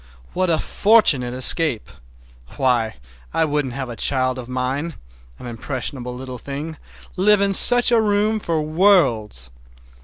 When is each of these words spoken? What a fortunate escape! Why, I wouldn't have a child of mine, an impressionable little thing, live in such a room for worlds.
What 0.33 0.49
a 0.49 0.57
fortunate 0.57 1.35
escape! 1.35 1.87
Why, 2.57 2.95
I 3.35 3.45
wouldn't 3.45 3.75
have 3.75 3.87
a 3.87 3.95
child 3.95 4.39
of 4.39 4.49
mine, 4.49 4.95
an 5.37 5.45
impressionable 5.45 6.15
little 6.15 6.39
thing, 6.39 6.77
live 7.17 7.39
in 7.39 7.53
such 7.53 7.91
a 7.91 8.01
room 8.01 8.39
for 8.39 8.63
worlds. 8.63 9.51